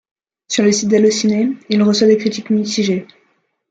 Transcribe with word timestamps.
Sur 0.47 0.63
le 0.63 0.71
site 0.71 0.89
d'Allociné, 0.89 1.49
il 1.69 1.83
reçoit 1.83 2.07
des 2.07 2.17
critiques 2.17 2.49
mitigées. 2.49 3.05